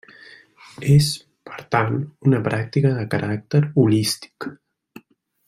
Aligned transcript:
És, 0.93 1.09
per 1.49 1.59
tant, 1.75 1.99
una 2.31 2.41
pràctica 2.49 2.95
de 2.97 3.05
caràcter 3.13 3.63
holístic. 3.85 4.51